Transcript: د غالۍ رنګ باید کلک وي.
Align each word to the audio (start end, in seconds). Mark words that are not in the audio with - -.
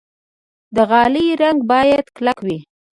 د 0.75 0.77
غالۍ 0.89 1.27
رنګ 1.41 1.57
باید 1.71 2.05
کلک 2.15 2.37
وي. 2.45 2.57